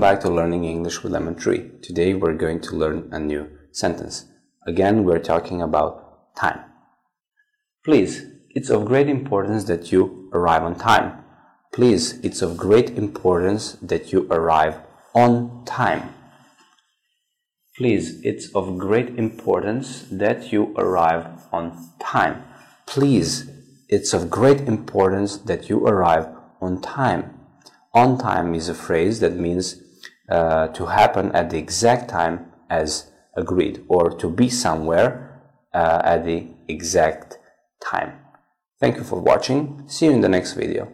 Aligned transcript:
back 0.00 0.20
to 0.20 0.28
Learning 0.30 0.64
English 0.64 1.02
with 1.02 1.12
Lemon 1.12 1.34
Tree. 1.34 1.70
Today 1.82 2.14
we're 2.14 2.34
going 2.34 2.60
to 2.62 2.74
learn 2.74 3.08
a 3.12 3.18
new 3.18 3.50
sentence. 3.70 4.24
Again, 4.66 5.04
we're 5.04 5.18
talking 5.18 5.60
about 5.60 6.34
time. 6.34 6.60
Please, 7.84 8.26
it's 8.50 8.70
of 8.70 8.86
great 8.86 9.08
importance 9.08 9.64
that 9.64 9.92
you 9.92 10.30
arrive 10.32 10.62
on 10.62 10.74
time. 10.76 11.24
Please, 11.72 12.18
it's 12.24 12.40
of 12.40 12.56
great 12.56 12.90
importance 12.90 13.72
that 13.82 14.12
you 14.12 14.26
arrive 14.30 14.78
on 15.14 15.64
time. 15.64 16.14
Please, 17.76 18.20
it's 18.22 18.54
of 18.54 18.78
great 18.78 19.10
importance 19.18 20.02
that 20.10 20.50
you 20.52 20.74
arrive 20.76 21.26
on 21.52 21.90
time. 22.00 22.42
Please, 22.86 23.50
it's 23.88 24.14
of 24.14 24.30
great 24.30 24.62
importance 24.62 25.36
that 25.36 25.68
you 25.68 25.86
arrive 25.86 26.26
on 26.60 26.80
time. 26.80 27.38
On 27.92 28.18
time 28.18 28.54
is 28.54 28.68
a 28.68 28.74
phrase 28.74 29.20
that 29.20 29.36
means 29.36 29.83
uh, 30.26 30.68
to 30.68 30.86
happen 30.86 31.30
at 31.32 31.50
the 31.50 31.58
exact 31.58 32.08
time 32.08 32.50
as 32.70 33.12
agreed 33.36 33.84
or 33.88 34.08
to 34.08 34.30
be 34.30 34.48
somewhere 34.48 35.42
uh, 35.74 36.00
at 36.02 36.24
the 36.24 36.46
exact 36.66 37.38
time. 37.82 38.12
Thank 38.80 38.96
you 38.96 39.04
for 39.04 39.20
watching. 39.20 39.84
See 39.86 40.06
you 40.06 40.12
in 40.12 40.22
the 40.22 40.28
next 40.30 40.54
video. 40.54 40.88